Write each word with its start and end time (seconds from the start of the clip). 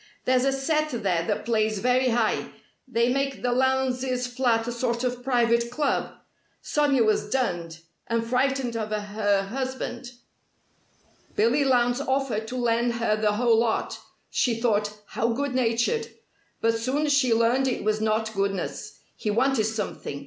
There's 0.25 0.45
a 0.45 0.51
set 0.51 0.89
there 0.89 1.27
that 1.27 1.45
plays 1.45 1.77
very 1.77 2.09
high. 2.09 2.47
They 2.87 3.13
make 3.13 3.43
the 3.43 3.51
Lowndes' 3.51 4.25
flat 4.25 4.67
a 4.67 4.71
sort 4.71 5.03
of 5.03 5.23
private 5.23 5.69
club. 5.69 6.13
Sonia 6.59 7.03
was 7.03 7.29
dunned 7.29 7.81
and 8.07 8.25
frightened 8.25 8.75
of 8.75 8.89
her 8.89 9.43
husband. 9.43 10.13
Billy 11.35 11.63
Lowndes 11.63 12.01
offered 12.01 12.47
to 12.47 12.57
lend 12.57 12.93
her 12.93 13.15
the 13.15 13.33
whole 13.33 13.59
lot. 13.59 13.99
She 14.31 14.59
thought, 14.59 14.91
how 15.09 15.27
good 15.33 15.53
natured! 15.53 16.07
But 16.61 16.79
soon 16.79 17.07
she 17.07 17.31
learned 17.31 17.67
it 17.67 17.83
was 17.83 18.01
not 18.01 18.33
goodness. 18.33 19.01
He 19.15 19.29
wanted 19.29 19.65
something. 19.65 20.19